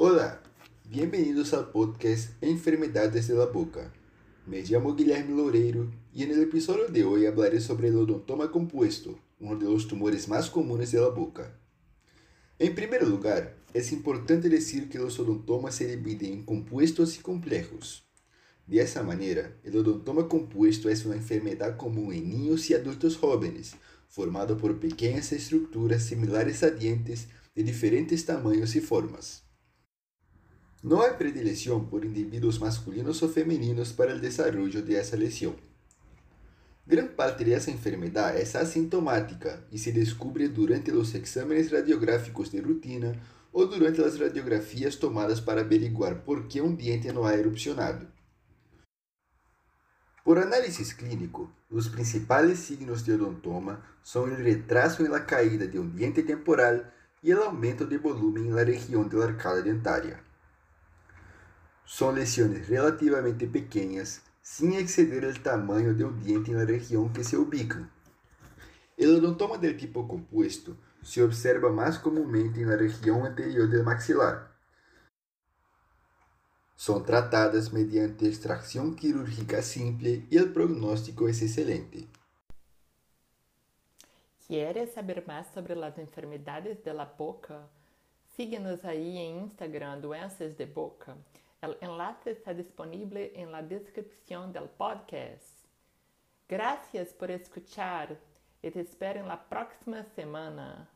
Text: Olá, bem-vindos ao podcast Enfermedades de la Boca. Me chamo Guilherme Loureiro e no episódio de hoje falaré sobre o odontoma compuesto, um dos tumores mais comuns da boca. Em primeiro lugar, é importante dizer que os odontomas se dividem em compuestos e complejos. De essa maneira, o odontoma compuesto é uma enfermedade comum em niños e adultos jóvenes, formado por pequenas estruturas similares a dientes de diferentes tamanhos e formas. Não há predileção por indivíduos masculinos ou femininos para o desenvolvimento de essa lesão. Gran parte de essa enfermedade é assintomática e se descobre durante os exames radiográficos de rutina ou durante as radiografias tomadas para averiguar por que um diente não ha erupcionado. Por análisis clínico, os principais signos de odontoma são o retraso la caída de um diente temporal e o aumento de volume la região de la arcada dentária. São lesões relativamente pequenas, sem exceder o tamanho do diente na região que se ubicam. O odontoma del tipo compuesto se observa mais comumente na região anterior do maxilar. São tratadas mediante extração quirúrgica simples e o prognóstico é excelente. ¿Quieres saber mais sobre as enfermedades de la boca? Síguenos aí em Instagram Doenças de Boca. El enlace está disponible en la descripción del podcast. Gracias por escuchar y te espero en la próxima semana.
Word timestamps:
Olá, 0.00 0.40
bem-vindos 0.84 1.52
ao 1.52 1.64
podcast 1.64 2.30
Enfermedades 2.40 3.26
de 3.26 3.32
la 3.32 3.46
Boca. 3.46 3.92
Me 4.46 4.64
chamo 4.64 4.94
Guilherme 4.94 5.32
Loureiro 5.32 5.92
e 6.14 6.24
no 6.24 6.40
episódio 6.40 6.88
de 6.88 7.02
hoje 7.02 7.28
falaré 7.32 7.58
sobre 7.58 7.90
o 7.90 8.02
odontoma 8.02 8.46
compuesto, 8.46 9.18
um 9.40 9.58
dos 9.58 9.86
tumores 9.86 10.28
mais 10.28 10.48
comuns 10.48 10.92
da 10.92 11.10
boca. 11.10 11.52
Em 12.60 12.72
primeiro 12.72 13.10
lugar, 13.10 13.56
é 13.74 13.80
importante 13.92 14.48
dizer 14.48 14.86
que 14.86 15.00
os 15.00 15.18
odontomas 15.18 15.74
se 15.74 15.84
dividem 15.84 16.32
em 16.32 16.42
compuestos 16.44 17.16
e 17.16 17.18
complejos. 17.18 18.04
De 18.68 18.78
essa 18.78 19.02
maneira, 19.02 19.58
o 19.64 19.78
odontoma 19.78 20.22
compuesto 20.22 20.88
é 20.88 20.94
uma 21.06 21.16
enfermedade 21.16 21.76
comum 21.76 22.12
em 22.12 22.20
niños 22.20 22.70
e 22.70 22.74
adultos 22.76 23.14
jóvenes, 23.14 23.74
formado 24.08 24.54
por 24.54 24.74
pequenas 24.74 25.32
estruturas 25.32 26.04
similares 26.04 26.62
a 26.62 26.70
dientes 26.70 27.26
de 27.52 27.64
diferentes 27.64 28.22
tamanhos 28.22 28.76
e 28.76 28.80
formas. 28.80 29.47
Não 30.82 31.02
há 31.02 31.12
predileção 31.12 31.84
por 31.84 32.04
indivíduos 32.04 32.56
masculinos 32.56 33.20
ou 33.20 33.28
femininos 33.28 33.90
para 33.90 34.14
o 34.14 34.20
desenvolvimento 34.20 34.82
de 34.82 34.94
essa 34.94 35.16
lesão. 35.16 35.56
Gran 36.86 37.08
parte 37.08 37.42
de 37.42 37.52
essa 37.52 37.70
enfermedade 37.70 38.38
é 38.38 38.42
assintomática 38.42 39.66
e 39.72 39.78
se 39.78 39.90
descobre 39.90 40.46
durante 40.46 40.92
os 40.92 41.12
exames 41.14 41.72
radiográficos 41.72 42.50
de 42.50 42.60
rutina 42.60 43.20
ou 43.52 43.66
durante 43.66 44.00
as 44.00 44.18
radiografias 44.20 44.94
tomadas 44.94 45.40
para 45.40 45.62
averiguar 45.62 46.22
por 46.22 46.46
que 46.46 46.60
um 46.60 46.74
diente 46.74 47.12
não 47.12 47.26
ha 47.26 47.34
erupcionado. 47.34 48.06
Por 50.24 50.38
análisis 50.38 50.92
clínico, 50.92 51.52
os 51.68 51.88
principais 51.88 52.56
signos 52.60 53.02
de 53.02 53.12
odontoma 53.12 53.82
são 54.02 54.22
o 54.22 54.34
retraso 54.34 55.02
la 55.10 55.20
caída 55.20 55.66
de 55.66 55.78
um 55.78 55.90
diente 55.90 56.22
temporal 56.22 56.84
e 57.20 57.34
o 57.34 57.42
aumento 57.42 57.84
de 57.84 57.98
volume 57.98 58.48
la 58.50 58.62
região 58.62 59.08
de 59.08 59.16
la 59.16 59.24
arcada 59.24 59.60
dentária. 59.60 60.27
São 61.88 62.10
lesões 62.10 62.68
relativamente 62.68 63.46
pequenas, 63.46 64.20
sem 64.42 64.76
exceder 64.76 65.24
o 65.24 65.40
tamanho 65.40 65.96
do 65.96 66.12
diente 66.12 66.50
na 66.50 66.62
região 66.62 67.08
que 67.08 67.24
se 67.24 67.34
ubicam. 67.34 67.88
O 68.98 69.16
odontoma 69.16 69.56
del 69.56 69.74
tipo 69.74 70.06
compuesto 70.06 70.76
se 71.02 71.22
observa 71.22 71.72
mais 71.72 71.96
comumente 71.96 72.62
na 72.62 72.76
região 72.76 73.24
anterior 73.24 73.66
do 73.70 73.82
maxilar. 73.82 74.54
São 76.76 77.02
tratadas 77.02 77.70
mediante 77.70 78.26
extração 78.26 78.94
quirúrgica 78.94 79.62
simples 79.62 80.24
e 80.30 80.38
o 80.38 80.52
prognóstico 80.52 81.26
é 81.26 81.30
excelente. 81.30 82.06
¿Quieres 84.46 84.92
saber 84.92 85.26
mais 85.26 85.46
sobre 85.54 85.72
as 85.82 85.96
enfermedades 85.96 86.82
de 86.84 86.92
la 86.92 87.06
boca? 87.06 87.66
Síguenos 88.36 88.84
aí 88.84 89.16
em 89.16 89.44
Instagram 89.44 89.98
Doenças 90.00 90.54
de 90.54 90.66
Boca. 90.66 91.16
El 91.60 91.76
enlace 91.80 92.30
está 92.30 92.54
disponible 92.54 93.32
en 93.34 93.50
la 93.50 93.62
descripción 93.62 94.52
del 94.52 94.68
podcast. 94.68 95.66
Gracias 96.48 97.12
por 97.12 97.32
escuchar 97.32 98.16
y 98.62 98.70
te 98.70 98.80
espero 98.80 99.20
en 99.20 99.28
la 99.28 99.48
próxima 99.48 100.04
semana. 100.04 100.88